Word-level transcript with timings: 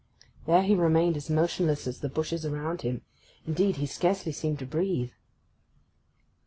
There 0.47 0.63
he 0.63 0.73
remained 0.73 1.15
as 1.15 1.29
motionless 1.29 1.85
as 1.85 1.99
the 1.99 2.09
bushes 2.09 2.43
around 2.43 2.81
him; 2.81 3.03
indeed, 3.45 3.75
he 3.75 3.85
scarcely 3.85 4.31
seemed 4.31 4.57
to 4.57 4.65
breathe. 4.65 5.11